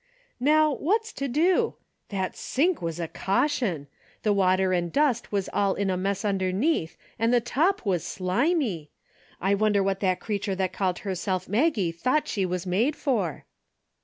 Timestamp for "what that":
9.83-10.19